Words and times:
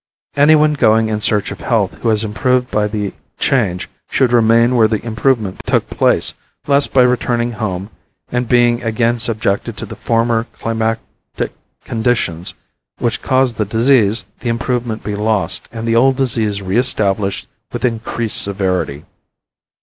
Anyone 0.35 0.73
going 0.73 1.09
in 1.09 1.21
search 1.21 1.51
of 1.51 1.59
health 1.59 1.93
who 2.01 2.09
has 2.09 2.23
improved 2.23 2.71
by 2.71 2.87
the 2.87 3.13
change 3.37 3.87
should 4.09 4.31
remain 4.33 4.75
where 4.75 4.87
the 4.87 5.05
improvement 5.05 5.61
took 5.63 5.87
place 5.91 6.33
lest 6.65 6.91
by 6.91 7.03
returning 7.03 7.51
home 7.51 7.91
and 8.31 8.47
being 8.49 8.81
again 8.81 9.19
subjected 9.19 9.77
to 9.77 9.85
the 9.85 9.95
former 9.95 10.45
climatic 10.57 10.99
conditions 11.85 12.55
which 12.97 13.21
caused 13.21 13.57
the 13.57 13.63
disease 13.65 14.25
the 14.39 14.49
improvement 14.49 15.03
be 15.03 15.13
lost 15.15 15.69
and 15.71 15.87
the 15.87 15.95
old 15.95 16.15
disease 16.17 16.63
re 16.63 16.77
established 16.77 17.45
with 17.71 17.85
increased 17.85 18.41
severity. 18.41 19.05